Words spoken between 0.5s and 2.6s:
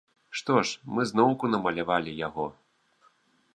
ж, мы зноўку намалявалі яго.